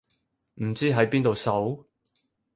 [0.55, 1.85] 唔知喺邊度搜